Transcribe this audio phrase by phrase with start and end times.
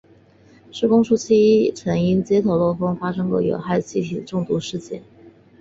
[0.71, 4.99] 施工初期曾因接头漏风发生过有害气体中毒事故。